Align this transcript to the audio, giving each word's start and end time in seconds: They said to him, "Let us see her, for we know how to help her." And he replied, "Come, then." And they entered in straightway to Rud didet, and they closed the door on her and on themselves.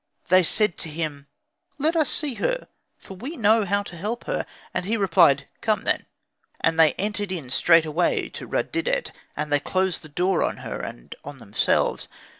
They 0.29 0.41
said 0.41 0.79
to 0.79 0.89
him, 0.89 1.27
"Let 1.77 1.95
us 1.95 2.09
see 2.09 2.33
her, 2.41 2.69
for 2.97 3.15
we 3.15 3.37
know 3.37 3.65
how 3.65 3.83
to 3.83 3.95
help 3.95 4.23
her." 4.23 4.47
And 4.73 4.83
he 4.85 4.97
replied, 4.97 5.47
"Come, 5.61 5.83
then." 5.83 6.07
And 6.59 6.79
they 6.79 6.93
entered 6.93 7.31
in 7.31 7.51
straightway 7.51 8.29
to 8.29 8.47
Rud 8.47 8.71
didet, 8.71 9.11
and 9.37 9.51
they 9.51 9.59
closed 9.59 10.01
the 10.01 10.09
door 10.09 10.43
on 10.43 10.57
her 10.65 10.79
and 10.79 11.13
on 11.23 11.37
themselves. 11.37 12.07